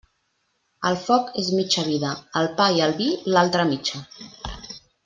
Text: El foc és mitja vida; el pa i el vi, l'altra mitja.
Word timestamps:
El 0.91 0.97
foc 1.09 1.29
és 1.43 1.51
mitja 1.59 1.85
vida; 1.91 2.15
el 2.43 2.51
pa 2.63 2.69
i 2.79 2.83
el 2.89 2.99
vi, 3.03 3.13
l'altra 3.37 3.71
mitja. 3.75 4.07